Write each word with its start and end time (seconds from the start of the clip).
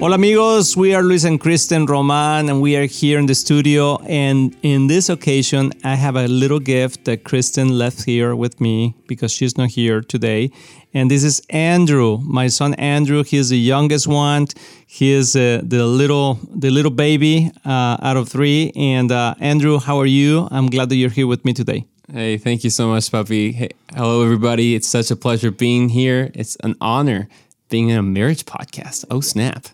Hola 0.00 0.14
amigos, 0.14 0.76
we 0.76 0.94
are 0.94 1.02
Luis 1.02 1.24
and 1.24 1.40
Kristen 1.40 1.84
Roman 1.84 2.48
and 2.48 2.62
we 2.62 2.76
are 2.76 2.84
here 2.84 3.18
in 3.18 3.26
the 3.26 3.34
studio 3.34 3.98
and 4.06 4.56
in 4.62 4.86
this 4.86 5.08
occasion 5.08 5.72
I 5.82 5.96
have 5.96 6.14
a 6.14 6.28
little 6.28 6.60
gift 6.60 7.04
that 7.06 7.24
Kristen 7.24 7.76
left 7.76 8.04
here 8.04 8.36
with 8.36 8.60
me 8.60 8.94
because 9.08 9.32
she's 9.32 9.58
not 9.58 9.70
here 9.70 10.00
today 10.00 10.52
and 10.94 11.10
this 11.10 11.24
is 11.24 11.42
Andrew, 11.50 12.18
my 12.22 12.46
son 12.46 12.74
Andrew, 12.74 13.24
he 13.24 13.38
is 13.38 13.48
the 13.48 13.58
youngest 13.58 14.06
one. 14.06 14.46
He 14.86 15.10
is 15.10 15.34
uh, 15.34 15.62
the 15.64 15.84
little 15.84 16.38
the 16.48 16.70
little 16.70 16.92
baby 16.92 17.50
uh, 17.64 17.96
out 18.00 18.16
of 18.16 18.28
3 18.28 18.74
and 18.76 19.10
uh, 19.10 19.34
Andrew, 19.40 19.80
how 19.80 19.98
are 19.98 20.06
you? 20.06 20.46
I'm 20.52 20.68
glad 20.68 20.90
that 20.90 20.96
you're 20.96 21.10
here 21.10 21.26
with 21.26 21.44
me 21.44 21.52
today. 21.52 21.86
Hey, 22.10 22.38
thank 22.38 22.62
you 22.62 22.70
so 22.70 22.86
much, 22.86 23.10
Papi. 23.10 23.52
Hey, 23.52 23.70
hello, 23.92 24.22
everybody. 24.22 24.76
It's 24.76 24.88
such 24.88 25.10
a 25.10 25.16
pleasure 25.16 25.50
being 25.50 25.88
here. 25.88 26.30
It's 26.34 26.56
an 26.62 26.76
honor 26.80 27.28
being 27.68 27.90
in 27.90 27.98
a 27.98 28.02
marriage 28.02 28.44
podcast. 28.44 29.04
Oh 29.10 29.20
snap! 29.20 29.68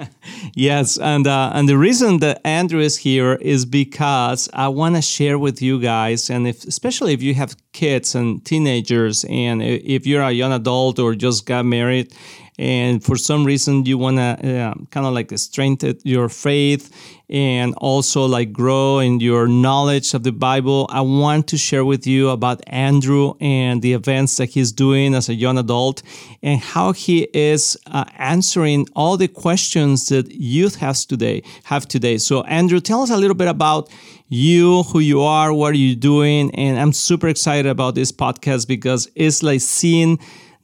yes, 0.54 0.98
and 0.98 1.26
uh, 1.26 1.50
and 1.54 1.68
the 1.68 1.78
reason 1.78 2.18
that 2.18 2.40
Andrew 2.44 2.80
is 2.80 2.96
here 2.96 3.34
is 3.34 3.64
because 3.64 4.48
I 4.52 4.68
want 4.68 4.96
to 4.96 5.02
share 5.02 5.38
with 5.38 5.62
you 5.62 5.80
guys, 5.80 6.30
and 6.30 6.46
if 6.46 6.64
especially 6.64 7.12
if 7.12 7.22
you 7.22 7.34
have 7.34 7.56
kids 7.72 8.14
and 8.14 8.44
teenagers, 8.44 9.24
and 9.28 9.62
if 9.62 10.06
you're 10.06 10.22
a 10.22 10.32
young 10.32 10.52
adult 10.52 10.98
or 10.98 11.14
just 11.14 11.46
got 11.46 11.64
married, 11.64 12.14
and 12.58 13.04
for 13.04 13.16
some 13.16 13.44
reason 13.44 13.86
you 13.86 13.96
want 13.96 14.16
to 14.16 14.22
uh, 14.22 14.74
kind 14.90 15.06
of 15.06 15.12
like 15.12 15.30
strengthen 15.38 15.96
your 16.02 16.28
faith 16.28 16.90
and 17.30 17.74
also 17.76 18.24
like 18.26 18.52
grow 18.52 18.98
in 18.98 19.20
your 19.20 19.46
knowledge 19.46 20.14
of 20.14 20.24
the 20.24 20.32
bible. 20.32 20.88
I 20.90 21.02
want 21.02 21.46
to 21.48 21.58
share 21.58 21.84
with 21.84 22.06
you 22.06 22.30
about 22.30 22.60
andrew 22.66 23.34
and 23.40 23.80
the 23.80 23.92
events 23.92 24.38
that 24.38 24.46
he's 24.46 24.72
doing 24.72 25.14
as 25.14 25.28
a 25.28 25.34
young 25.34 25.58
adult 25.58 26.02
and 26.42 26.60
how 26.60 26.92
he 26.92 27.28
is 27.32 27.76
uh, 27.86 28.06
answering 28.16 28.88
all 28.96 29.16
the 29.16 29.28
questions 29.28 30.06
that 30.06 30.32
youth 30.32 30.76
has 30.76 31.04
today 31.04 31.42
have 31.64 31.86
today. 31.86 32.18
So 32.18 32.42
andrew 32.42 32.80
tell 32.80 33.02
us 33.02 33.10
a 33.10 33.16
little 33.16 33.36
bit 33.36 33.48
about 33.48 33.88
you 34.30 34.82
who 34.84 34.98
you 34.98 35.22
are 35.22 35.52
what 35.52 35.72
are 35.72 35.76
you 35.76 35.94
doing? 35.94 36.50
And 36.54 36.78
i'm 36.80 36.92
super 36.92 37.28
excited 37.28 37.66
about 37.66 37.94
this 37.94 38.10
podcast 38.10 38.66
because 38.66 39.08
it's 39.14 39.42
like 39.42 39.60
seeing 39.60 40.18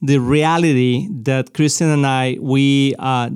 the 0.05 0.19
reality 0.19 1.07
that 1.23 1.53
Kristen 1.53 1.89
and 1.89 2.05
I 2.05 2.37
we 2.39 2.95
uh, 2.99 3.29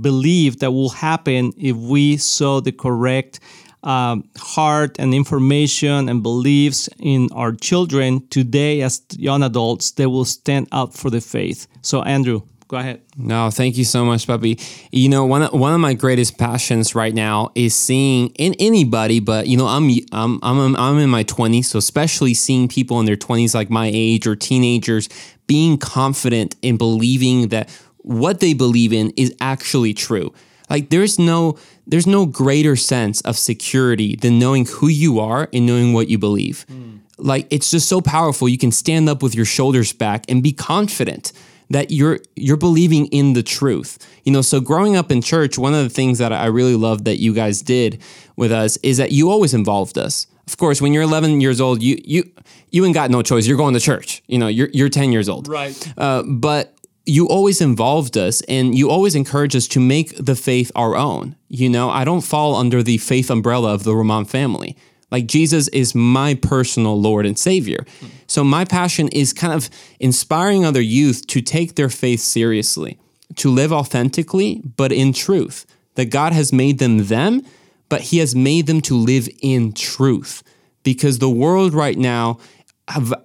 believe 0.00 0.58
that 0.58 0.72
will 0.72 0.90
happen 0.90 1.52
if 1.56 1.76
we 1.76 2.16
saw 2.16 2.60
the 2.60 2.72
correct 2.72 3.40
um, 3.82 4.24
heart 4.36 4.96
and 4.98 5.14
information 5.14 6.08
and 6.08 6.22
beliefs 6.22 6.88
in 6.98 7.28
our 7.32 7.52
children. 7.52 8.26
Today 8.28 8.82
as 8.82 9.02
young 9.16 9.42
adults 9.42 9.92
they 9.92 10.06
will 10.06 10.24
stand 10.24 10.68
up 10.72 10.94
for 10.94 11.10
the 11.10 11.20
faith. 11.20 11.66
So 11.82 12.02
andrew 12.02 12.42
go 12.68 12.76
ahead 12.76 13.00
no 13.16 13.50
thank 13.50 13.76
you 13.76 13.84
so 13.84 14.04
much 14.04 14.26
Papi 14.26 14.60
you 14.90 15.08
know 15.08 15.24
one 15.24 15.42
of, 15.42 15.52
one 15.52 15.72
of 15.72 15.80
my 15.80 15.94
greatest 15.94 16.38
passions 16.38 16.94
right 16.94 17.14
now 17.14 17.50
is 17.54 17.74
seeing 17.74 18.28
in 18.30 18.54
anybody 18.58 19.20
but 19.20 19.46
you 19.46 19.56
know 19.56 19.66
i'm 19.66 19.88
i'm 20.12 20.40
i'm, 20.42 20.76
I'm 20.76 20.98
in 20.98 21.10
my 21.10 21.24
20s 21.24 21.66
so 21.66 21.78
especially 21.78 22.34
seeing 22.34 22.68
people 22.68 22.98
in 23.00 23.06
their 23.06 23.16
20s 23.16 23.54
like 23.54 23.70
my 23.70 23.90
age 23.92 24.26
or 24.26 24.34
teenagers 24.34 25.08
being 25.46 25.78
confident 25.78 26.56
in 26.62 26.76
believing 26.76 27.48
that 27.48 27.68
what 28.06 28.38
they 28.38 28.54
believe 28.54 28.92
in 28.92 29.12
is 29.16 29.34
actually 29.40 29.92
true. 29.92 30.32
Like 30.70 30.90
there's 30.90 31.18
no 31.18 31.58
there's 31.86 32.06
no 32.06 32.26
greater 32.26 32.76
sense 32.76 33.20
of 33.22 33.36
security 33.36 34.16
than 34.16 34.38
knowing 34.38 34.66
who 34.66 34.88
you 34.88 35.20
are 35.20 35.48
and 35.52 35.66
knowing 35.66 35.92
what 35.92 36.08
you 36.08 36.18
believe. 36.18 36.66
Mm. 36.68 37.00
Like 37.18 37.46
it's 37.50 37.70
just 37.70 37.88
so 37.88 38.00
powerful. 38.00 38.48
You 38.48 38.58
can 38.58 38.72
stand 38.72 39.08
up 39.08 39.22
with 39.22 39.34
your 39.34 39.44
shoulders 39.44 39.92
back 39.92 40.24
and 40.28 40.42
be 40.42 40.52
confident 40.52 41.32
that 41.70 41.90
you're 41.90 42.20
you're 42.34 42.56
believing 42.56 43.06
in 43.06 43.32
the 43.32 43.42
truth. 43.42 43.98
You 44.24 44.32
know, 44.32 44.42
so 44.42 44.60
growing 44.60 44.96
up 44.96 45.10
in 45.10 45.22
church, 45.22 45.58
one 45.58 45.74
of 45.74 45.82
the 45.82 45.90
things 45.90 46.18
that 46.18 46.32
I 46.32 46.46
really 46.46 46.76
loved 46.76 47.04
that 47.04 47.18
you 47.18 47.32
guys 47.32 47.62
did 47.62 48.00
with 48.36 48.52
us 48.52 48.76
is 48.78 48.98
that 48.98 49.12
you 49.12 49.30
always 49.30 49.54
involved 49.54 49.98
us. 49.98 50.26
Of 50.46 50.56
course, 50.58 50.80
when 50.80 50.92
you're 50.92 51.02
11 51.02 51.40
years 51.40 51.60
old, 51.60 51.82
you 51.82 52.00
you 52.04 52.30
you 52.70 52.84
ain't 52.84 52.94
got 52.94 53.10
no 53.10 53.22
choice. 53.22 53.46
You're 53.46 53.56
going 53.56 53.74
to 53.74 53.80
church. 53.80 54.22
You 54.26 54.38
know, 54.38 54.48
you're 54.48 54.68
you're 54.72 54.88
10 54.88 55.12
years 55.12 55.28
old. 55.28 55.48
Right. 55.48 55.94
Uh, 55.98 56.22
but 56.22 56.76
you 57.06 57.28
always 57.28 57.60
involved 57.60 58.16
us 58.16 58.42
and 58.42 58.76
you 58.76 58.90
always 58.90 59.14
encourage 59.14 59.54
us 59.54 59.68
to 59.68 59.80
make 59.80 60.16
the 60.16 60.34
faith 60.34 60.72
our 60.74 60.96
own. 60.96 61.36
You 61.48 61.68
know, 61.68 61.88
I 61.88 62.04
don't 62.04 62.22
fall 62.22 62.56
under 62.56 62.82
the 62.82 62.98
faith 62.98 63.30
umbrella 63.30 63.72
of 63.72 63.84
the 63.84 63.94
Roman 63.94 64.24
family. 64.24 64.76
Like 65.12 65.26
Jesus 65.26 65.68
is 65.68 65.94
my 65.94 66.34
personal 66.34 67.00
Lord 67.00 67.26
and 67.26 67.38
Savior. 67.38 67.86
So 68.26 68.44
my 68.44 68.64
passion 68.64 69.08
is 69.08 69.32
kind 69.32 69.52
of 69.52 69.70
inspiring 70.00 70.64
other 70.64 70.80
youth 70.80 71.26
to 71.28 71.40
take 71.40 71.74
their 71.76 71.88
faith 71.88 72.20
seriously, 72.20 72.98
to 73.36 73.50
live 73.50 73.72
authentically, 73.72 74.62
but 74.76 74.92
in 74.92 75.12
truth. 75.12 75.66
That 75.94 76.10
God 76.10 76.32
has 76.32 76.52
made 76.52 76.78
them 76.78 77.06
them, 77.06 77.42
but 77.88 78.02
He 78.02 78.18
has 78.18 78.34
made 78.34 78.66
them 78.66 78.80
to 78.82 78.96
live 78.96 79.28
in 79.40 79.72
truth. 79.72 80.42
Because 80.82 81.18
the 81.18 81.30
world 81.30 81.72
right 81.72 81.96
now 81.96 82.38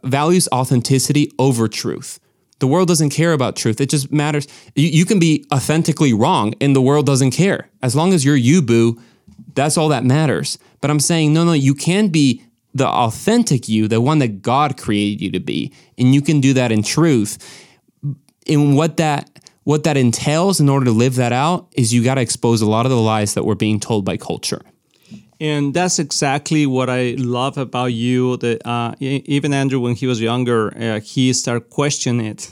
values 0.04 0.48
authenticity 0.52 1.32
over 1.38 1.68
truth. 1.68 2.20
The 2.60 2.68
world 2.68 2.88
doesn't 2.88 3.10
care 3.10 3.34
about 3.34 3.56
truth. 3.56 3.82
It 3.82 3.90
just 3.90 4.12
matters. 4.12 4.48
You, 4.76 4.88
you, 4.88 5.06
can 5.06 5.20
be 5.20 5.46
authentically 5.52 6.14
wrong 6.14 6.54
and 6.62 6.76
the 6.76 6.82
world 6.82 7.08
doesn't 7.08 7.32
care. 7.32 7.70
As 7.82 7.96
long 7.96 8.14
as 8.14 8.24
you're 8.24 8.36
you, 8.36 8.62
boo, 8.62 9.02
that's 9.56 9.78
all 9.78 9.90
that 9.90 10.06
matters. 10.06 10.60
But 10.80 10.92
I'm 10.92 11.00
saying, 11.00 11.34
no, 11.34 11.44
no, 11.44 11.54
you 11.54 11.74
can 11.74 12.10
be 12.10 12.44
the 12.74 12.88
authentic 12.88 13.68
you, 13.68 13.88
the 13.88 14.02
one 14.02 14.20
that 14.20 14.42
God 14.42 14.78
created 14.78 15.22
you 15.22 15.32
to 15.32 15.40
be. 15.40 15.74
And 15.98 16.14
you 16.14 16.22
can 16.22 16.42
do 16.42 16.54
that 16.54 16.72
in 16.72 16.84
truth. 16.84 17.38
And 18.48 18.76
what 18.76 18.98
that 18.98 19.30
what 19.64 19.84
that 19.84 19.96
entails 19.96 20.60
in 20.60 20.70
order 20.70 20.86
to 20.86 20.92
live 20.92 21.16
that 21.16 21.32
out 21.32 21.68
is 21.74 21.94
you 21.94 22.04
got 22.04 22.16
to 22.16 22.22
expose 22.22 22.62
a 22.62 22.70
lot 22.70 22.86
of 22.86 22.90
the 22.90 22.98
lies 22.98 23.36
that 23.36 23.46
we're 23.46 23.56
being 23.56 23.80
told 23.80 24.04
by 24.04 24.18
culture. 24.18 24.62
And 25.40 25.74
that's 25.74 26.00
exactly 26.00 26.66
what 26.66 26.90
I 26.90 27.16
love 27.18 27.58
about 27.58 27.94
you. 27.94 28.38
That 28.38 28.66
uh, 28.68 28.96
even 29.00 29.54
Andrew, 29.54 29.80
when 29.80 29.96
he 29.96 30.08
was 30.08 30.22
younger, 30.22 30.76
uh, 30.78 31.00
he 31.00 31.34
started 31.34 31.70
questioning 31.70 32.26
it. 32.26 32.52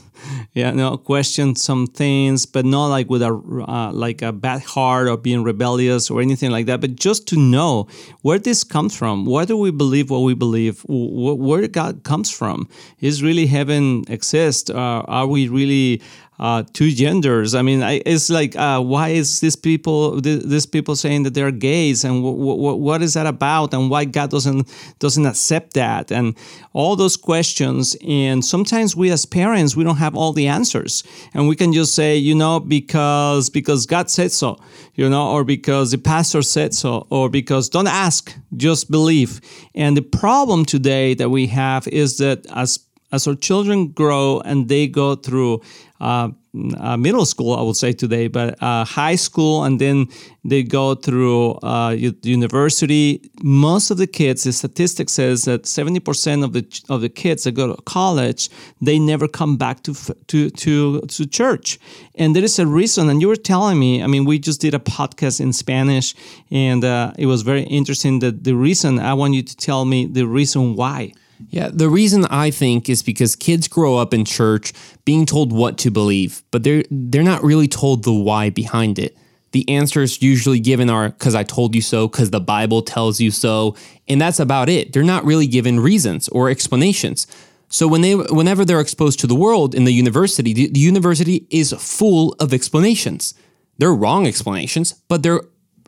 Yeah, 0.52 0.70
no, 0.70 0.96
question 0.96 1.54
some 1.54 1.86
things, 1.86 2.46
but 2.46 2.64
not 2.64 2.86
like 2.86 3.08
with 3.08 3.22
a 3.22 3.32
uh, 3.68 3.92
like 3.92 4.22
a 4.22 4.32
bad 4.32 4.62
heart 4.62 5.08
or 5.08 5.16
being 5.16 5.42
rebellious 5.42 6.10
or 6.10 6.20
anything 6.20 6.50
like 6.50 6.66
that. 6.66 6.80
But 6.80 6.96
just 6.96 7.26
to 7.28 7.36
know 7.36 7.88
where 8.22 8.38
this 8.38 8.64
comes 8.64 8.96
from. 8.96 9.26
Why 9.26 9.44
do 9.44 9.56
we 9.56 9.70
believe 9.70 10.10
what 10.10 10.20
we 10.20 10.34
believe? 10.34 10.84
Where 10.88 11.66
God 11.68 12.02
comes 12.04 12.30
from? 12.30 12.68
Is 13.00 13.22
really 13.22 13.46
heaven 13.46 14.04
exist? 14.08 14.70
Uh, 14.70 15.04
are 15.06 15.26
we 15.26 15.48
really 15.48 16.02
uh, 16.40 16.64
two 16.72 16.90
genders. 16.90 17.54
I 17.54 17.60
mean, 17.60 17.82
I, 17.82 18.00
it's 18.06 18.30
like, 18.30 18.56
uh, 18.56 18.80
why 18.80 19.10
is 19.10 19.40
this 19.40 19.54
people 19.54 20.22
th- 20.22 20.42
this 20.42 20.64
people 20.64 20.96
saying 20.96 21.24
that 21.24 21.34
they're 21.34 21.50
gays, 21.50 22.02
and 22.02 22.24
w- 22.24 22.56
w- 22.56 22.76
what 22.76 23.02
is 23.02 23.12
that 23.12 23.26
about, 23.26 23.74
and 23.74 23.90
why 23.90 24.06
God 24.06 24.30
doesn't 24.30 24.66
doesn't 24.98 25.26
accept 25.26 25.74
that, 25.74 26.10
and 26.10 26.34
all 26.72 26.96
those 26.96 27.18
questions. 27.18 27.94
And 28.08 28.42
sometimes 28.42 28.96
we 28.96 29.10
as 29.10 29.26
parents 29.26 29.76
we 29.76 29.84
don't 29.84 29.98
have 29.98 30.16
all 30.16 30.32
the 30.32 30.48
answers, 30.48 31.04
and 31.34 31.46
we 31.46 31.56
can 31.56 31.74
just 31.74 31.94
say, 31.94 32.16
you 32.16 32.34
know, 32.34 32.58
because 32.58 33.50
because 33.50 33.84
God 33.84 34.08
said 34.08 34.32
so, 34.32 34.58
you 34.94 35.10
know, 35.10 35.28
or 35.28 35.44
because 35.44 35.90
the 35.90 35.98
pastor 35.98 36.40
said 36.40 36.72
so, 36.72 37.06
or 37.10 37.28
because 37.28 37.68
don't 37.68 37.86
ask, 37.86 38.34
just 38.56 38.90
believe. 38.90 39.42
And 39.74 39.94
the 39.94 40.02
problem 40.02 40.64
today 40.64 41.12
that 41.14 41.28
we 41.28 41.48
have 41.48 41.86
is 41.88 42.16
that 42.16 42.46
as 42.54 42.78
as 43.12 43.26
our 43.26 43.34
children 43.34 43.88
grow 43.88 44.40
and 44.44 44.68
they 44.68 44.86
go 44.86 45.14
through 45.14 45.60
uh, 46.00 46.30
uh, 46.78 46.96
middle 46.96 47.24
school, 47.26 47.54
I 47.54 47.62
would 47.62 47.76
say 47.76 47.92
today, 47.92 48.26
but 48.26 48.60
uh, 48.62 48.84
high 48.84 49.14
school, 49.14 49.64
and 49.64 49.80
then 49.80 50.08
they 50.44 50.62
go 50.62 50.94
through 50.94 51.52
uh, 51.62 51.94
university. 52.22 53.30
Most 53.42 53.90
of 53.90 53.98
the 53.98 54.06
kids, 54.06 54.44
the 54.44 54.52
statistic 54.52 55.10
says 55.10 55.44
that 55.44 55.66
seventy 55.66 56.00
percent 56.00 56.42
of 56.42 56.52
the 56.52 56.64
of 56.88 57.02
the 57.02 57.08
kids 57.08 57.44
that 57.44 57.52
go 57.52 57.74
to 57.74 57.82
college, 57.82 58.48
they 58.80 58.98
never 58.98 59.28
come 59.28 59.56
back 59.56 59.82
to 59.84 59.94
to 60.28 60.50
to 60.50 61.00
to 61.02 61.26
church, 61.26 61.78
and 62.16 62.34
there 62.34 62.44
is 62.44 62.58
a 62.58 62.66
reason. 62.66 63.08
And 63.08 63.20
you 63.20 63.28
were 63.28 63.36
telling 63.36 63.78
me, 63.78 64.02
I 64.02 64.06
mean, 64.06 64.24
we 64.24 64.38
just 64.38 64.60
did 64.60 64.74
a 64.74 64.80
podcast 64.80 65.40
in 65.40 65.52
Spanish, 65.52 66.14
and 66.50 66.84
uh, 66.84 67.12
it 67.18 67.26
was 67.26 67.42
very 67.42 67.62
interesting. 67.64 68.20
That 68.20 68.42
the 68.42 68.54
reason 68.54 68.98
I 68.98 69.14
want 69.14 69.34
you 69.34 69.42
to 69.42 69.56
tell 69.56 69.84
me 69.84 70.06
the 70.06 70.26
reason 70.26 70.74
why. 70.74 71.12
Yeah, 71.48 71.70
the 71.72 71.88
reason 71.88 72.26
I 72.26 72.50
think 72.50 72.88
is 72.88 73.02
because 73.02 73.34
kids 73.34 73.68
grow 73.68 73.96
up 73.96 74.12
in 74.12 74.24
church 74.24 74.72
being 75.04 75.26
told 75.26 75.52
what 75.52 75.78
to 75.78 75.90
believe, 75.90 76.42
but 76.50 76.62
they're 76.62 76.84
they're 76.90 77.22
not 77.22 77.42
really 77.42 77.68
told 77.68 78.04
the 78.04 78.12
why 78.12 78.50
behind 78.50 78.98
it. 78.98 79.16
The 79.52 79.68
answers 79.68 80.22
usually 80.22 80.60
given 80.60 80.90
are 80.90 81.10
cuz 81.10 81.34
I 81.34 81.42
told 81.42 81.74
you 81.74 81.80
so, 81.80 82.08
cuz 82.08 82.30
the 82.30 82.40
Bible 82.40 82.82
tells 82.82 83.20
you 83.20 83.30
so, 83.30 83.74
and 84.06 84.20
that's 84.20 84.38
about 84.38 84.68
it. 84.68 84.92
They're 84.92 85.02
not 85.02 85.24
really 85.24 85.46
given 85.46 85.80
reasons 85.80 86.28
or 86.28 86.50
explanations. 86.50 87.26
So 87.68 87.86
when 87.86 88.00
they 88.00 88.14
whenever 88.14 88.64
they're 88.64 88.80
exposed 88.80 89.20
to 89.20 89.26
the 89.26 89.34
world 89.34 89.74
in 89.74 89.84
the 89.84 89.92
university, 89.92 90.52
the, 90.52 90.66
the 90.68 90.80
university 90.80 91.46
is 91.50 91.72
full 91.78 92.34
of 92.38 92.52
explanations. 92.52 93.34
They're 93.78 93.94
wrong 93.94 94.26
explanations, 94.26 94.94
but 95.08 95.22
they're 95.22 95.42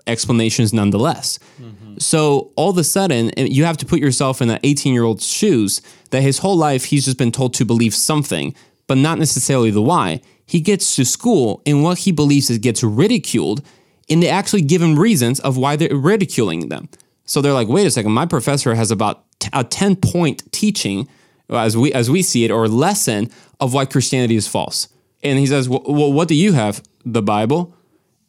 explanations 0.07 0.73
nonetheless. 0.73 1.39
Mm-hmm. 1.61 1.82
So 1.99 2.53
all 2.57 2.71
of 2.71 2.79
a 2.79 2.85
sudden, 2.85 3.31
eh, 3.39 3.45
you 3.45 3.65
have 3.65 3.77
to 3.79 3.87
put 3.87 4.01
yourself 4.01 4.41
in 4.43 4.51
an 4.51 4.61
18 4.63 4.93
year 4.93 5.05
old's 5.05 5.27
shoes 5.27 5.83
that 6.11 6.23
his 6.23 6.39
whole 6.39 6.57
life 6.57 6.87
he's 6.87 7.05
just 7.05 7.19
been 7.19 7.33
told 7.33 7.55
to 7.55 7.65
believe 7.65 7.95
something, 7.95 8.55
but 8.87 8.99
not 8.99 9.19
necessarily 9.19 9.71
the 9.71 9.83
why. 9.83 10.21
He 10.47 10.61
gets 10.61 10.97
to 10.97 11.05
school 11.05 11.63
and 11.65 11.83
what 11.83 11.99
he 11.99 12.13
believes 12.13 12.51
is 12.51 12.59
gets 12.59 12.83
ridiculed, 12.83 13.63
and 14.11 14.23
they 14.23 14.29
actually 14.29 14.63
give 14.63 14.83
him 14.83 14.99
reasons 14.99 15.41
of 15.41 15.57
why 15.57 15.77
they're 15.77 15.97
ridiculing 15.97 16.69
them. 16.69 16.89
So 17.25 17.41
they're 17.41 17.53
like, 17.53 17.69
wait 17.69 17.87
a 17.87 17.91
second, 17.91 18.13
my 18.13 18.27
professor 18.27 18.75
has 18.75 18.91
about 18.91 19.25
a 19.53 19.65
10 19.65 19.97
point 19.97 20.51
teaching, 20.53 21.09
uh, 21.49 21.59
as 21.59 21.77
we, 21.77 21.93
as 21.93 22.11
we 22.11 22.23
see 22.23 22.45
it, 22.45 22.51
or 22.51 22.69
lesson 22.69 23.31
of 23.61 23.73
why 23.73 23.87
Christianity 23.87 24.37
is 24.37 24.47
false. 24.49 24.89
And 25.23 25.39
he 25.39 25.47
says, 25.47 25.69
well 25.69 26.13
what 26.13 26.29
do 26.29 26.35
you 26.35 26.53
have? 26.53 26.83
The 27.05 27.23
Bible? 27.23 27.75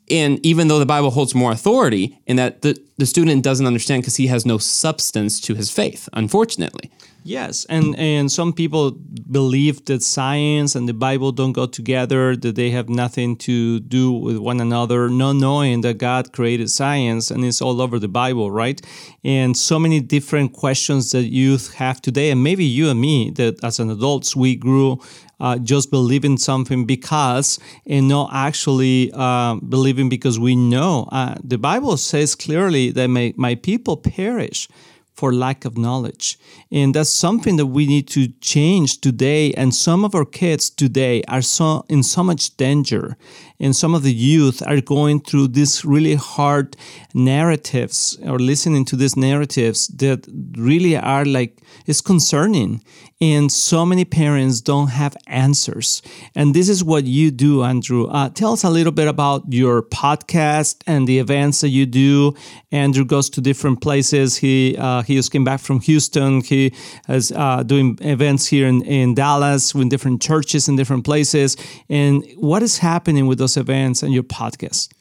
And 0.10 0.46
even 0.46 0.68
though 0.68 0.80
the 0.80 0.86
Bible 0.86 1.12
holds 1.12 1.34
more 1.34 1.52
authority, 1.52 2.20
in 2.26 2.36
that 2.36 2.62
the, 2.62 2.78
the 2.98 3.06
student 3.06 3.44
doesn't 3.44 3.66
understand 3.66 4.04
because 4.04 4.18
he 4.18 4.28
has 4.28 4.46
no 4.46 4.58
substance 4.58 5.40
to 5.42 5.56
his 5.56 5.72
faith, 5.72 6.10
unfortunately. 6.14 6.92
Yes, 7.26 7.66
and 7.70 7.98
and 7.98 8.30
some 8.30 8.52
people 8.52 8.92
believe 8.92 9.86
that 9.86 10.04
science 10.04 10.76
and 10.76 10.90
the 10.90 10.94
Bible 10.94 11.32
don't 11.32 11.54
go 11.54 11.66
together, 11.66 12.36
that 12.36 12.56
they 12.56 12.70
have 12.72 12.90
nothing 12.90 13.38
to 13.38 13.80
do 13.80 14.12
with 14.12 14.38
one 14.38 14.60
another, 14.60 15.08
not 15.08 15.38
knowing 15.38 15.82
that 15.82 16.00
God 16.00 16.34
created 16.34 16.70
science 16.70 17.32
and 17.32 17.46
it's 17.46 17.62
all 17.62 17.82
over 17.82 17.98
the 17.98 18.10
Bible, 18.10 18.52
right? 18.52 18.82
And 19.24 19.56
so 19.56 19.80
many 19.80 20.02
different 20.02 20.52
questions 20.52 21.12
that 21.12 21.24
youth 21.24 21.74
have 21.76 22.02
today, 22.02 22.30
and 22.30 22.44
maybe 22.44 22.66
you 22.66 22.90
and 22.90 23.00
me, 23.00 23.32
that 23.32 23.64
as 23.64 23.80
an 23.80 23.90
adults 23.90 24.36
we 24.36 24.58
grew 24.58 25.00
uh, 25.40 25.58
just 25.60 25.92
believing 25.92 26.38
something 26.38 26.86
because 26.86 27.58
and 27.86 28.10
not 28.10 28.32
actually 28.34 29.12
uh, 29.14 29.56
believing 29.56 30.10
because 30.10 30.40
we 30.40 30.58
know. 30.58 31.08
Uh, 31.10 31.36
the 31.42 31.58
Bible 31.58 31.96
says 31.96 32.36
clearly 32.36 32.92
that 32.92 33.08
my, 33.08 33.34
my 33.38 33.56
people 33.56 33.96
perish 33.96 34.68
for 35.14 35.34
lack 35.34 35.66
of 35.66 35.78
knowledge. 35.78 36.38
And 36.72 36.94
that's 36.96 37.10
something 37.10 37.58
that 37.58 37.68
we 37.68 37.86
need 37.86 38.08
to 38.10 38.28
change 38.42 39.00
today. 39.02 39.54
And 39.54 39.74
some 39.74 40.04
of 40.04 40.16
our 40.16 40.26
kids 40.26 40.70
today 40.70 41.24
are 41.28 41.42
so 41.42 41.86
in 41.90 42.04
so 42.04 42.24
much 42.24 42.58
danger. 42.58 43.18
And 43.60 43.76
some 43.76 43.96
of 43.96 44.04
the 44.04 44.14
youth 44.14 44.62
are 44.66 44.82
going 44.82 45.22
through 45.22 45.50
these 45.50 45.86
really 45.86 46.16
hard 46.16 46.76
narratives 47.14 48.18
or 48.26 48.40
listening 48.40 48.86
to 48.86 48.96
these 48.96 49.16
narratives 49.16 49.88
that 49.88 50.28
really 50.58 50.98
are 50.98 51.26
like 51.26 51.60
it's 51.86 52.02
concerning. 52.02 52.84
And 53.22 53.52
so 53.52 53.86
many 53.86 54.04
parents 54.04 54.60
don't 54.60 54.90
have 54.90 55.16
answers. 55.28 56.02
And 56.36 56.54
this 56.54 56.68
is 56.68 56.84
what 56.84 57.06
you 57.06 57.32
do, 57.32 57.64
Andrew. 57.64 58.08
Uh, 58.08 58.30
tell 58.30 58.54
us 58.54 58.64
a 58.64 58.70
little 58.70 58.92
bit 58.92 59.08
about 59.08 59.44
your 59.48 59.82
podcast 59.82 60.84
and 60.88 61.08
the 61.08 61.20
events 61.20 61.62
that 61.62 61.70
you 61.70 61.86
do. 61.86 62.36
Andrew 62.72 63.06
goes 63.06 63.30
to 63.32 63.42
different 63.42 63.82
places. 63.82 64.38
He 64.38 64.76
uh, 64.78 65.03
he 65.04 65.16
just 65.16 65.32
came 65.32 65.44
back 65.44 65.60
from 65.60 65.80
Houston. 65.82 66.42
He 66.42 66.74
is 67.08 67.32
uh, 67.32 67.64
doing 67.64 67.98
events 68.02 68.48
here 68.48 68.68
in, 68.68 68.82
in 68.84 69.16
Dallas 69.16 69.76
with 69.76 69.90
different 69.90 70.22
churches 70.22 70.68
in 70.68 70.76
different 70.76 71.06
places. 71.06 71.58
And 71.90 72.26
what 72.38 72.64
is 72.64 72.80
happening 72.80 73.28
with 73.28 73.38
those 73.38 73.58
events 73.58 74.04
and 74.04 74.14
your 74.14 74.24
podcast? 74.24 74.92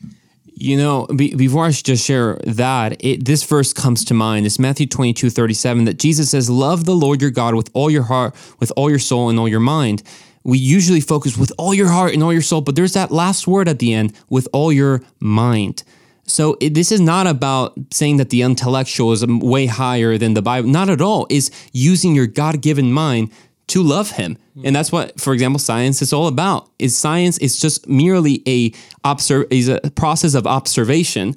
You 0.55 0.77
know, 0.77 1.07
be, 1.07 1.35
before 1.35 1.65
I 1.65 1.71
just 1.71 2.05
share 2.05 2.39
that, 2.47 3.03
it, 3.05 3.25
this 3.25 3.43
verse 3.43 3.73
comes 3.73 4.05
to 4.05 4.15
mind. 4.15 4.47
It's 4.47 4.59
Matthew 4.59 4.87
22, 4.87 5.31
37, 5.31 5.87
that 5.87 5.99
Jesus 5.99 6.31
says, 6.31 6.51
Love 6.51 6.85
the 6.85 6.95
Lord 6.95 7.21
your 7.23 7.31
God 7.31 7.55
with 7.55 7.71
all 7.73 7.91
your 7.91 8.05
heart, 8.05 8.35
with 8.61 8.71
all 8.77 8.91
your 8.91 8.99
soul, 8.99 9.29
and 9.29 9.39
all 9.39 9.49
your 9.49 9.61
mind. 9.61 10.03
We 10.45 10.59
usually 10.59 11.01
focus 11.01 11.37
with 11.37 11.53
all 11.57 11.73
your 11.73 11.89
heart 11.89 12.15
and 12.15 12.23
all 12.23 12.33
your 12.33 12.43
soul, 12.43 12.61
but 12.61 12.77
there's 12.77 12.95
that 12.95 13.11
last 13.11 13.47
word 13.47 13.69
at 13.69 13.79
the 13.79 13.95
end, 13.95 14.13
with 14.29 14.49
all 14.53 14.73
your 14.73 15.03
mind. 15.21 15.85
So 16.25 16.57
it, 16.61 16.75
this 16.75 16.93
is 16.93 17.01
not 17.01 17.27
about 17.27 17.75
saying 17.93 18.19
that 18.19 18.31
the 18.31 18.43
intellectual 18.43 19.13
is 19.13 19.27
way 19.27 19.67
higher 19.67 20.17
than 20.19 20.35
the 20.35 20.43
Bible. 20.43 20.69
Not 20.69 20.89
at 20.89 21.01
all. 21.01 21.27
Is 21.31 21.51
using 21.73 22.15
your 22.15 22.27
God 22.27 22.61
given 22.61 22.93
mind 22.93 23.31
to 23.69 23.83
love 23.83 24.13
him. 24.13 24.39
Hmm. 24.55 24.67
And 24.67 24.77
that's 24.77 24.93
what, 24.93 25.21
for 25.21 25.33
example, 25.33 25.59
science 25.59 26.03
is 26.03 26.13
all 26.13 26.27
about. 26.27 26.71
Is 26.79 26.97
science 26.97 27.39
is 27.39 27.59
just 27.59 27.89
merely 27.89 28.43
a 28.47 28.73
observe 29.05 29.47
is 29.51 29.69
a 29.69 29.81
process 29.95 30.35
of 30.35 30.47
observation 30.47 31.37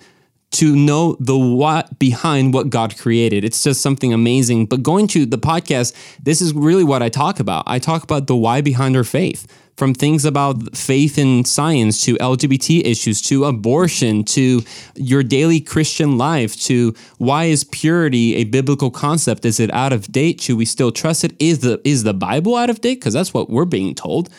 to 0.52 0.76
know 0.76 1.18
the 1.20 1.38
what 1.38 2.00
behind 2.00 2.54
what 2.54 2.70
God 2.70 2.98
created. 2.98 3.44
It's 3.44 3.64
just 3.64 3.82
something 3.82 4.14
amazing. 4.14 4.68
But 4.68 4.84
going 4.84 5.08
to 5.08 5.26
the 5.26 5.38
podcast, 5.38 5.94
this 6.24 6.42
is 6.42 6.54
really 6.54 6.84
what 6.84 7.04
I 7.04 7.10
talk 7.10 7.40
about. 7.40 7.64
I 7.68 7.80
talk 7.80 8.04
about 8.04 8.28
the 8.28 8.36
why 8.36 8.62
behind 8.62 8.96
our 8.96 9.04
faith 9.04 9.48
from 9.76 9.94
things 9.94 10.24
about 10.24 10.76
faith 10.76 11.18
in 11.18 11.44
science 11.44 12.04
to 12.06 12.16
LGBT 12.18 12.86
issues 12.86 13.22
to 13.24 13.46
abortion 13.46 14.24
to 14.24 14.62
your 14.96 15.22
daily 15.22 15.60
Christian 15.60 16.18
life 16.18 16.56
to 16.62 16.94
why 17.18 17.46
is 17.46 17.64
purity 17.66 18.36
a 18.36 18.46
biblical 18.46 18.90
concept? 18.90 19.46
Is 19.46 19.60
it 19.60 19.74
out 19.74 19.92
of 19.92 20.12
date? 20.12 20.42
Should 20.42 20.58
we 20.58 20.66
still 20.66 20.92
trust 20.92 21.24
it? 21.24 21.36
Is 21.40 21.60
the 21.60 21.82
is 21.84 22.04
the 22.04 22.14
Bible 22.14 22.56
out 22.56 22.70
of 22.70 22.82
date? 22.82 22.96
Because 22.96 23.14
that's 23.14 23.34
what 23.34 23.50
we're 23.50 23.66
being 23.66 23.96
told. 23.96 24.30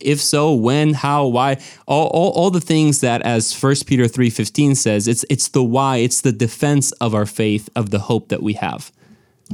If 0.00 0.20
so, 0.22 0.54
when, 0.54 0.94
how, 0.94 1.26
why, 1.26 1.60
all, 1.86 2.06
all, 2.08 2.30
all 2.30 2.50
the 2.50 2.62
things 2.62 3.00
that 3.00 3.20
as 3.22 3.52
1 3.52 3.74
Peter 3.86 4.04
3.15 4.04 4.74
says, 4.76 5.06
it's 5.06 5.24
it's 5.28 5.48
the 5.48 5.62
why, 5.62 5.98
it's 5.98 6.22
the 6.22 6.32
defense 6.32 6.92
of 6.92 7.14
our 7.14 7.26
faith, 7.26 7.68
of 7.76 7.90
the 7.90 7.98
hope 7.98 8.28
that 8.28 8.42
we 8.42 8.54
have. 8.54 8.90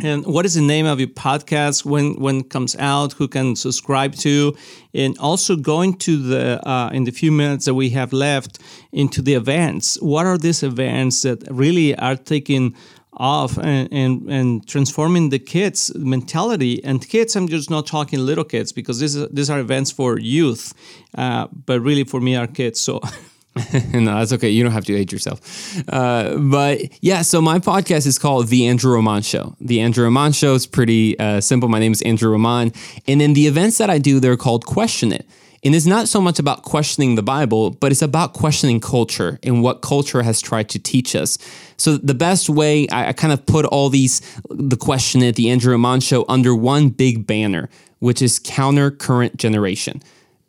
And 0.01 0.25
what 0.25 0.47
is 0.47 0.55
the 0.55 0.63
name 0.63 0.87
of 0.87 1.01
your 1.01 1.09
podcast? 1.09 1.85
When 1.85 2.15
when 2.15 2.41
it 2.41 2.51
comes 2.51 2.75
out? 2.77 3.13
Who 3.15 3.29
can 3.29 3.57
subscribe 3.57 4.15
to? 4.17 4.57
And 4.95 5.19
also 5.19 5.55
going 5.55 5.99
to 5.99 6.17
the 6.17 6.67
uh, 6.67 6.91
in 6.95 7.05
the 7.05 7.13
few 7.13 7.31
minutes 7.31 7.67
that 7.67 7.75
we 7.75 7.91
have 7.91 8.13
left 8.13 8.59
into 8.91 9.21
the 9.21 9.35
events. 9.35 10.01
What 10.01 10.25
are 10.25 10.39
these 10.39 10.63
events 10.63 11.23
that 11.23 11.45
really 11.51 11.95
are 11.97 12.17
taking 12.17 12.75
off 13.15 13.59
and, 13.59 13.93
and, 13.93 14.31
and 14.31 14.67
transforming 14.67 15.29
the 15.29 15.39
kids 15.39 15.95
mentality 15.95 16.83
and 16.83 17.07
kids 17.07 17.37
i'm 17.37 17.47
just 17.47 17.69
not 17.69 17.87
talking 17.87 18.19
little 18.19 18.45
kids 18.45 18.73
because 18.73 19.01
this 19.01 19.15
is, 19.15 19.29
these 19.31 19.51
are 19.51 19.61
events 19.61 19.91
for 19.91 20.19
youth 20.19 20.73
uh, 21.19 21.47
but 21.67 21.79
really 21.81 22.05
for 22.05 22.21
me 22.21 22.35
are 22.35 22.47
kids 22.47 22.81
so 22.81 23.01
no, 23.93 24.19
that's 24.19 24.33
okay. 24.33 24.49
You 24.49 24.63
don't 24.63 24.73
have 24.73 24.87
to 24.87 24.97
hate 24.97 25.13
yourself. 25.13 25.77
Uh, 25.89 26.37
but 26.39 26.81
yeah, 27.03 27.21
so 27.21 27.43
my 27.43 27.59
podcast 27.59 28.07
is 28.07 28.19
called 28.19 28.49
The 28.49 28.67
Andrew 28.67 28.95
Roman 28.95 29.21
Show. 29.21 29.55
The 29.61 29.81
Andrew 29.81 30.05
Roman 30.05 30.33
Show 30.33 30.55
is 30.55 30.67
pretty 30.67 31.19
uh, 31.19 31.41
simple. 31.43 31.69
My 31.69 31.79
name 31.79 31.93
is 31.93 32.01
Andrew 32.03 32.31
Roman. 32.31 32.73
And 33.07 33.21
in 33.21 33.35
the 33.35 33.47
events 33.47 33.77
that 33.79 33.91
I 33.91 33.99
do, 33.99 34.21
they're 34.21 34.39
called 34.39 34.65
Question 34.65 35.13
It. 35.13 35.27
And 35.65 35.75
it's 35.75 35.87
not 35.87 36.09
so 36.09 36.21
much 36.21 36.39
about 36.39 36.63
questioning 36.63 37.15
the 37.15 37.23
Bible, 37.23 37.71
but 37.71 37.93
it's 37.93 38.03
about 38.03 38.33
questioning 38.33 38.81
culture 38.81 39.39
and 39.43 39.63
what 39.63 39.83
culture 39.83 40.23
has 40.23 40.41
tried 40.41 40.69
to 40.71 40.79
teach 40.79 41.15
us. 41.15 41.37
So 41.77 41.99
the 41.99 42.15
best 42.15 42.49
way, 42.49 42.89
I, 42.89 43.09
I 43.09 43.13
kind 43.13 43.33
of 43.35 43.45
put 43.45 43.67
all 43.67 43.91
these, 43.91 44.23
the 44.49 44.77
Question 44.77 45.23
It, 45.23 45.37
the 45.37 45.51
Andrew 45.51 45.73
Roman 45.73 46.01
Show, 46.01 46.25
under 46.27 46.55
one 46.55 46.89
big 46.89 47.27
banner, 47.27 47.69
which 47.99 48.23
is 48.23 48.41
Counter 48.43 48.91
Current 48.91 49.37
Generation 49.37 50.03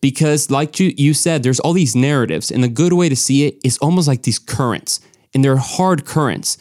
because 0.03 0.51
like 0.51 0.81
you, 0.81 0.93
you 0.97 1.13
said 1.13 1.43
there's 1.43 1.61
all 1.61 1.71
these 1.71 1.95
narratives 1.95 2.51
and 2.51 2.65
a 2.65 2.67
good 2.67 2.91
way 2.91 3.07
to 3.07 3.15
see 3.15 3.47
it 3.47 3.57
is 3.63 3.77
almost 3.77 4.05
like 4.05 4.23
these 4.23 4.37
currents 4.37 4.99
and 5.33 5.45
they're 5.45 5.55
hard 5.55 6.03
currents. 6.03 6.57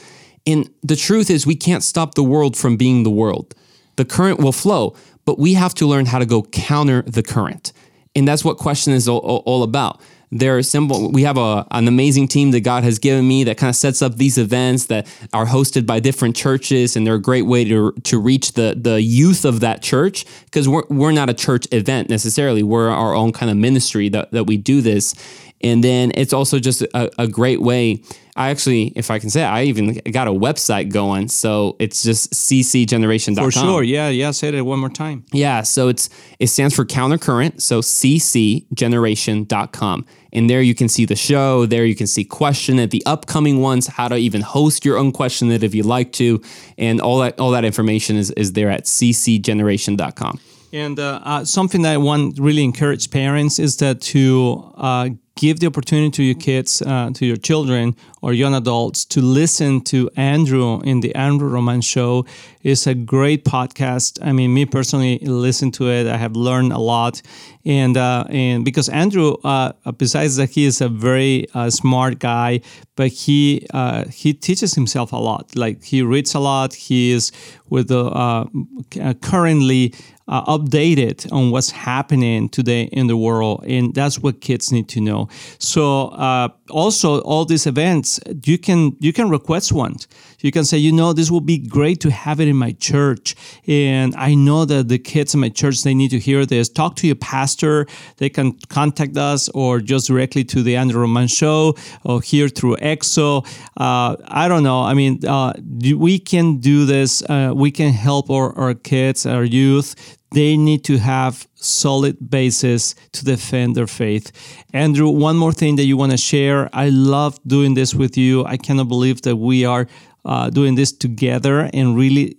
And 0.47 0.71
the 0.85 0.95
truth 0.95 1.29
is 1.29 1.45
we 1.45 1.57
can't 1.57 1.83
stop 1.83 2.15
the 2.15 2.23
world 2.23 2.57
from 2.57 2.77
being 2.77 3.03
the 3.03 3.11
world. 3.11 3.53
The 3.97 4.05
current 4.05 4.39
will 4.39 4.53
flow 4.53 4.95
but 5.25 5.41
we 5.41 5.55
have 5.55 5.75
to 5.75 5.87
learn 5.87 6.07
how 6.07 6.21
to 6.21 6.27
go 6.27 6.43
counter 6.43 7.03
the 7.03 7.23
current. 7.23 7.73
And 8.15 8.29
that's 8.29 8.45
what 8.45 8.59
question 8.59 8.93
is 8.93 9.09
all, 9.09 9.19
all 9.19 9.65
about 9.65 10.01
they're 10.33 10.63
simple. 10.63 11.13
We 11.13 11.25
have 11.25 11.37
a, 11.37 11.67
an 11.71 11.87
amazing 11.87 12.27
team 12.27 12.53
that 12.53 12.61
God 12.61 12.85
has 12.85 12.99
given 12.99 13.29
me 13.29 13.45
that 13.45 13.59
kind 13.59 13.69
of 13.69 13.77
sets 13.77 14.01
up 14.01 14.17
these 14.17 14.39
events 14.39 14.87
that 14.87 15.07
are 15.35 15.45
hosted 15.45 15.85
by 15.85 16.01
different 16.01 16.35
churches, 16.35 16.97
and 16.97 17.07
they're 17.07 17.17
a 17.17 17.21
great 17.21 17.43
way 17.43 17.65
to, 17.65 17.93
to 17.93 18.19
reach 18.19 18.53
the, 18.53 18.75
the 18.77 19.01
youth 19.03 19.45
of 19.45 19.61
that 19.61 19.83
church 19.83 20.25
because 20.47 20.67
we're, 20.67 20.85
we're 20.89 21.13
not 21.13 21.29
a 21.29 21.35
church 21.35 21.67
event 21.71 22.09
necessarily. 22.09 22.63
We're 22.63 22.89
our 22.89 23.15
own 23.15 23.33
kind 23.33 23.51
of 23.51 23.59
ministry 23.59 24.09
that, 24.09 24.33
that 24.33 24.45
we 24.45 24.57
do 24.57 24.81
this. 24.81 25.15
And 25.61 25.85
then 25.85 26.13
it's 26.15 26.33
also 26.33 26.59
just 26.59 26.81
a, 26.81 27.11
a 27.23 27.29
great 27.29 27.61
way. 27.61 28.03
I 28.35 28.49
actually, 28.49 28.95
if 28.97 29.11
I 29.11 29.19
can 29.19 29.29
say, 29.29 29.43
it, 29.43 29.47
I 29.47 29.65
even 29.65 30.01
got 30.11 30.27
a 30.27 30.31
website 30.31 30.91
going. 30.91 31.29
So 31.29 31.77
it's 31.79 32.03
just 32.03 32.33
ccgeneration.com. 32.33 33.45
For 33.45 33.51
sure. 33.51 33.83
Yeah. 33.83 34.09
Yeah. 34.09 34.31
Say 34.31 34.49
it 34.49 34.59
one 34.63 34.79
more 34.79 34.89
time. 34.89 35.27
Yeah. 35.33 35.61
So 35.63 35.89
it's 35.89 36.09
it 36.39 36.47
stands 36.47 36.75
for 36.75 36.87
countercurrent. 36.87 37.61
So 37.61 37.81
ccgeneration.com. 37.81 40.07
And 40.33 40.49
there 40.49 40.63
you 40.63 40.75
can 40.75 40.89
see 40.89 41.05
the 41.05 41.15
show. 41.15 41.67
There 41.67 41.85
you 41.85 41.95
can 41.95 42.07
see 42.07 42.25
Question 42.25 42.79
It, 42.79 42.91
the 42.91 43.05
upcoming 43.05 43.61
ones, 43.61 43.87
how 43.87 44.09
to 44.09 44.17
even 44.17 44.41
host 44.41 44.87
your 44.87 44.97
own 44.97 45.13
Question 45.13 45.51
It 45.51 45.63
if 45.63 45.75
you'd 45.75 45.85
like 45.85 46.13
to. 46.13 46.41
And 46.79 47.03
all 47.03 47.19
that 47.19 47.39
all 47.39 47.51
that 47.51 47.67
information 47.67 48.17
is, 48.17 48.31
is 48.31 48.55
there 48.55 48.71
at 48.71 48.85
ccgeneration.com. 48.85 50.41
And 50.73 50.99
uh, 50.99 51.21
uh, 51.23 51.45
something 51.45 51.83
that 51.83 51.93
I 51.93 51.99
want 51.99 52.39
really 52.41 52.65
encourage 52.65 53.11
parents 53.11 53.59
is 53.59 53.77
that 53.77 54.01
to 54.13 54.73
uh, 54.77 55.11
give 55.37 55.61
the 55.61 55.67
opportunity 55.67 56.11
to 56.11 56.23
your 56.23 56.35
kids, 56.35 56.81
uh, 56.81 57.11
to 57.13 57.27
your 57.27 57.37
children 57.37 57.95
or 58.23 58.33
young 58.33 58.55
adults 58.55 59.05
to 59.05 59.21
listen 59.21 59.83
to 59.83 60.09
Andrew 60.17 60.81
in 60.81 61.01
the 61.01 61.15
Andrew 61.15 61.49
Roman 61.49 61.83
Show. 61.83 62.25
It's 62.63 62.87
a 62.87 62.95
great 62.95 63.45
podcast. 63.45 64.19
I 64.23 64.33
mean, 64.33 64.55
me 64.55 64.65
personally 64.65 65.19
listen 65.19 65.73
to 65.73 65.91
it. 65.91 66.07
I 66.07 66.17
have 66.17 66.37
learned 66.37 66.73
a 66.73 66.79
lot, 66.79 67.21
and 67.67 67.97
uh, 67.99 68.25
and 68.31 68.65
because 68.65 68.89
Andrew, 68.89 69.35
uh, 69.45 69.73
besides 69.99 70.37
that 70.37 70.51
he 70.51 70.65
is 70.65 70.81
a 70.81 70.89
very 70.89 71.49
uh, 71.53 71.69
smart 71.69 72.19
guy, 72.19 72.61
but 72.97 73.09
he 73.09 73.67
he 74.11 74.33
teaches 74.33 74.75
himself 74.75 75.13
a 75.13 75.17
lot. 75.17 75.55
Like 75.55 75.83
he 75.83 76.03
reads 76.03 76.35
a 76.35 76.41
lot. 76.41 76.73
He 76.73 77.11
is 77.11 77.33
with 77.69 77.89
the 77.89 79.17
currently 79.23 79.93
uh, 80.29 80.57
updated 80.57 81.31
on 81.33 81.51
what's 81.51 81.71
happening 81.71 82.49
today 82.49 82.85
in 82.93 83.07
the 83.07 83.17
world, 83.17 83.65
and 83.67 83.95
that's 83.95 84.19
what 84.19 84.41
kids 84.41 84.73
need 84.73 84.89
to 84.91 85.01
know. 85.01 85.29
So 85.59 86.09
uh, 86.09 86.49
also 86.71 87.21
all 87.23 87.45
these 87.45 87.67
events, 87.67 88.21
you 88.45 88.59
can 88.59 88.97
you 89.01 89.13
can 89.13 89.29
request 89.29 89.73
one. 89.73 89.97
You 90.41 90.51
can 90.51 90.65
say, 90.65 90.79
you 90.79 90.93
know, 90.93 91.13
this 91.13 91.31
will 91.31 91.41
be 91.41 91.59
great 91.59 92.01
to 92.01 92.11
have 92.11 92.41
it 92.41 92.49
in 92.49 92.57
my 92.57 92.73
church, 92.73 93.37
and 93.67 94.15
I 94.17 94.35
know 94.35 94.65
that 94.65 94.89
the 94.89 94.99
kids 94.99 95.35
in 95.35 95.41
my 95.41 95.49
church 95.49 95.83
they 95.83 95.95
need 95.95 96.11
to 96.11 96.19
hear 96.19 96.47
this. 96.47 96.69
Talk 96.69 96.97
to 96.97 97.07
your 97.07 97.17
pastor. 97.17 97.87
They 98.17 98.29
can 98.29 98.53
contact 98.69 99.17
us 99.17 99.49
or 99.51 99.81
just 99.81 100.07
directly 100.07 100.45
to 100.45 100.63
the 100.63 100.77
Andrew 100.77 101.01
Roman 101.01 101.29
Show 101.29 101.75
or 102.05 102.21
here 102.21 102.49
through 102.49 102.77
EXO. 102.77 103.47
Uh, 103.77 104.17
I 104.27 104.49
don't 104.49 104.63
know. 104.63 104.83
I 104.83 104.95
mean, 104.95 105.25
uh, 105.27 105.53
we 105.97 106.19
can 106.19 106.59
do 106.59 106.87
this. 106.87 107.23
Uh, 107.23 107.53
we 107.55 107.71
can 107.71 107.93
help 107.93 108.31
our, 108.31 108.57
our 108.59 108.75
kids, 108.75 109.27
our 109.27 109.45
youth 109.45 110.19
they 110.33 110.57
need 110.57 110.85
to 110.85 110.99
have 110.99 111.47
solid 111.55 112.17
basis 112.31 112.95
to 113.13 113.25
defend 113.25 113.75
their 113.77 113.87
faith. 113.87 114.33
Andrew, 114.73 115.09
one 115.09 115.37
more 115.37 115.53
thing 115.53 115.77
that 115.77 115.85
you 115.85 115.97
want 115.97 116.13
to 116.13 116.19
share. 116.19 116.69
I 116.73 116.89
love 116.89 117.39
doing 117.47 117.75
this 117.75 117.95
with 117.95 118.17
you. 118.17 118.45
I 118.45 118.57
cannot 118.57 118.89
believe 118.89 119.23
that 119.23 119.37
we 119.37 119.65
are 119.65 119.87
uh, 120.25 120.51
doing 120.51 120.77
this 120.77 120.93
together 120.93 121.69
and 121.73 121.97
really 121.97 122.37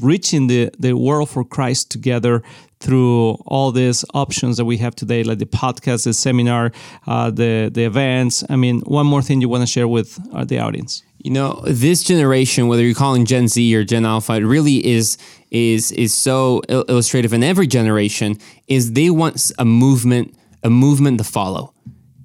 reaching 0.00 0.46
the, 0.46 0.70
the 0.78 0.94
world 0.94 1.28
for 1.28 1.44
Christ 1.44 1.90
together 1.90 2.42
through 2.80 3.32
all 3.46 3.72
these 3.72 4.04
options 4.14 4.56
that 4.56 4.64
we 4.64 4.78
have 4.78 4.94
today, 4.94 5.22
like 5.22 5.38
the 5.38 5.46
podcast, 5.46 6.04
the 6.04 6.14
seminar, 6.14 6.72
uh, 7.06 7.30
the 7.30 7.70
the 7.72 7.84
events. 7.84 8.44
I 8.48 8.56
mean, 8.56 8.80
one 8.80 9.06
more 9.06 9.22
thing 9.22 9.40
you 9.40 9.48
want 9.48 9.62
to 9.62 9.66
share 9.66 9.88
with 9.88 10.18
uh, 10.32 10.44
the 10.44 10.58
audience? 10.58 11.02
You 11.26 11.32
know, 11.32 11.60
this 11.66 12.04
generation, 12.04 12.68
whether 12.68 12.84
you're 12.84 12.94
calling 12.94 13.24
Gen 13.24 13.48
Z 13.48 13.74
or 13.74 13.82
Gen 13.82 14.06
Alpha, 14.06 14.34
it 14.34 14.44
really 14.44 14.86
is 14.86 15.18
is 15.50 15.90
is 15.90 16.14
so 16.14 16.60
illustrative 16.68 17.32
in 17.32 17.42
every 17.42 17.66
generation. 17.66 18.38
Is 18.68 18.92
they 18.92 19.10
want 19.10 19.50
a 19.58 19.64
movement, 19.64 20.36
a 20.62 20.70
movement 20.70 21.18
to 21.18 21.24
follow, 21.24 21.74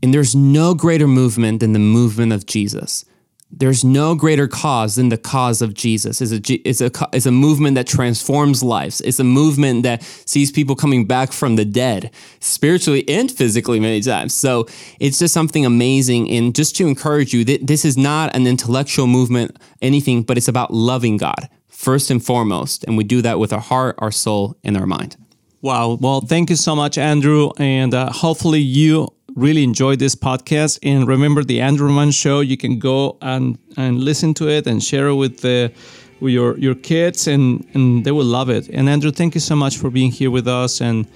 and 0.04 0.14
there's 0.14 0.36
no 0.36 0.76
greater 0.76 1.08
movement 1.08 1.62
than 1.62 1.74
the 1.74 1.80
movement 1.80 2.32
of 2.32 2.46
Jesus. 2.46 3.04
There's 3.54 3.84
no 3.84 4.16
greater 4.16 4.48
cause 4.48 4.96
than 4.96 5.10
the 5.10 5.18
cause 5.18 5.62
of 5.62 5.74
Jesus. 5.74 6.22
It's 6.22 6.32
a, 6.32 6.68
it's, 6.68 6.82
a, 6.82 6.92
it's 7.14 7.26
a 7.26 7.32
movement 7.32 7.76
that 7.76 7.86
transforms 7.86 8.64
lives. 8.64 9.02
It's 9.02 9.20
a 9.20 9.24
movement 9.24 9.84
that 9.84 10.04
sees 10.26 10.52
people 10.52 10.76
coming 10.76 11.06
back 11.06 11.32
from 11.32 11.58
the 11.58 11.66
dead, 11.66 12.12
spiritually 12.40 13.08
and 13.10 13.32
physically, 13.32 13.80
many 13.80 14.02
times. 14.02 14.34
So 14.34 14.68
it's 15.00 15.20
just 15.20 15.34
something 15.34 15.66
amazing. 15.66 16.30
And 16.32 16.56
just 16.56 16.76
to 16.78 16.88
encourage 16.88 17.34
you, 17.34 17.44
this 17.44 17.86
is 17.86 17.98
not 17.98 18.36
an 18.36 18.48
intellectual 18.48 19.08
movement, 19.08 19.58
anything, 19.82 20.24
but 20.24 20.38
it's 20.38 20.48
about 20.48 20.74
loving 20.74 21.18
God 21.18 21.50
first 21.68 22.10
and 22.12 22.24
foremost. 22.24 22.84
And 22.86 22.96
we 22.96 23.04
do 23.04 23.22
that 23.22 23.40
with 23.40 23.52
our 23.52 23.60
heart, 23.60 23.96
our 23.98 24.12
soul, 24.12 24.58
and 24.64 24.78
our 24.78 24.86
mind. 24.86 25.18
Wow. 25.62 25.98
Well, 26.02 26.22
thank 26.22 26.50
you 26.50 26.56
so 26.56 26.76
much, 26.76 26.98
Andrew. 26.98 27.52
And 27.58 27.94
uh, 27.94 28.12
hopefully 28.12 28.60
you 28.60 29.10
really 29.36 29.64
enjoyed 29.64 30.00
this 30.00 30.16
podcast. 30.16 30.80
And 30.84 31.08
remember 31.08 31.44
the 31.44 31.62
Andrew 31.62 31.88
Roman 31.88 32.12
Show. 32.12 32.40
You 32.40 32.58
can 32.58 32.80
go 32.80 33.18
and, 33.22 33.58
and 33.78 34.04
listen 34.04 34.34
to 34.36 34.50
it 34.50 34.68
and 34.68 34.84
share 34.84 35.08
it 35.08 35.16
with 35.16 35.42
the 35.42 35.72
with 36.22 36.34
your 36.34 36.58
your 36.58 36.76
kids, 36.76 37.28
and 37.28 37.68
and 37.74 38.06
they 38.06 38.12
will 38.12 38.26
love 38.26 38.50
it. 38.50 38.70
And 38.70 38.88
Andrew, 38.88 39.12
thank 39.12 39.34
you 39.34 39.42
so 39.42 39.56
much 39.56 39.78
for 39.78 39.90
being 39.90 40.12
here 40.12 40.32
with 40.32 40.48
us. 40.48 40.80
And 40.80 41.08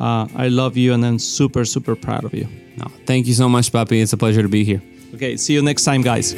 uh, 0.00 0.28
I 0.36 0.48
love 0.48 0.76
you, 0.76 0.94
and 0.94 1.04
I'm 1.04 1.18
super 1.18 1.64
super 1.64 1.96
proud 1.96 2.24
of 2.24 2.32
you. 2.32 2.46
No, 2.76 2.86
thank 3.04 3.26
you 3.26 3.34
so 3.34 3.48
much, 3.48 3.72
Papi. 3.72 4.00
It's 4.00 4.12
a 4.12 4.16
pleasure 4.16 4.42
to 4.42 4.48
be 4.48 4.64
here. 4.64 4.80
Okay, 5.14 5.36
see 5.36 5.54
you 5.54 5.62
next 5.62 5.84
time, 5.84 6.02
guys. 6.02 6.32